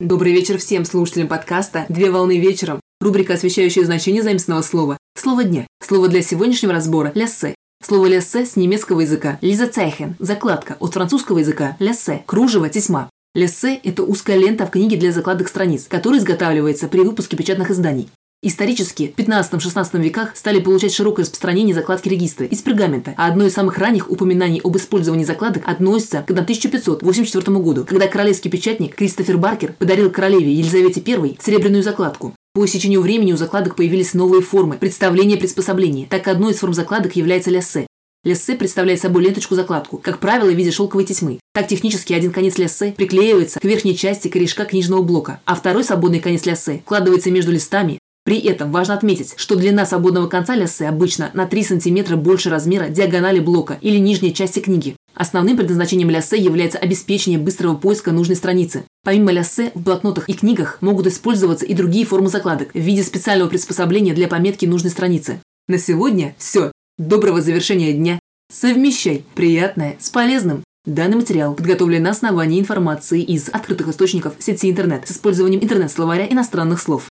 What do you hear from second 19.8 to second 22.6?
веках стали получать широкое распространение закладки регистра